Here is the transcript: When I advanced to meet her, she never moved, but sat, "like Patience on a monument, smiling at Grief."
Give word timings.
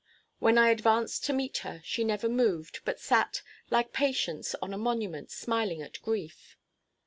When 0.39 0.57
I 0.57 0.71
advanced 0.71 1.25
to 1.25 1.31
meet 1.33 1.57
her, 1.57 1.79
she 1.83 2.03
never 2.03 2.27
moved, 2.27 2.79
but 2.85 2.99
sat, 2.99 3.43
"like 3.69 3.93
Patience 3.93 4.55
on 4.59 4.73
a 4.73 4.77
monument, 4.79 5.29
smiling 5.29 5.83
at 5.83 6.01
Grief." 6.01 6.57